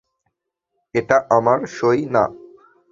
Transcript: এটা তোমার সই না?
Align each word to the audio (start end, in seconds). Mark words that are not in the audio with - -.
এটা 0.95 1.17
তোমার 1.29 1.59
সই 1.77 1.99
না? 2.13 2.23